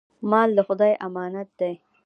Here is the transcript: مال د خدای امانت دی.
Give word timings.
مال 0.29 0.49
د 0.57 0.59
خدای 0.67 0.93
امانت 1.07 1.49
دی. 1.59 1.73